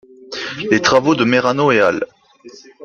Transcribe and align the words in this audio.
Les 0.71 0.81
travaux 0.81 1.13
de 1.13 1.23
Merano 1.23 1.71
et 1.71 1.79
al. 1.79 2.07